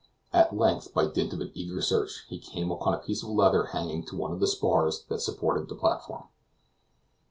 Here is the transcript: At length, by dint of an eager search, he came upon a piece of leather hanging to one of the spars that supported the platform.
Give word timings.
At 0.33 0.57
length, 0.57 0.95
by 0.95 1.05
dint 1.11 1.31
of 1.33 1.41
an 1.41 1.51
eager 1.53 1.79
search, 1.79 2.25
he 2.27 2.39
came 2.39 2.71
upon 2.71 2.95
a 2.95 3.03
piece 3.03 3.21
of 3.21 3.29
leather 3.29 3.65
hanging 3.67 4.03
to 4.07 4.15
one 4.15 4.31
of 4.31 4.39
the 4.39 4.47
spars 4.47 5.05
that 5.09 5.19
supported 5.21 5.69
the 5.69 5.75
platform. 5.75 6.23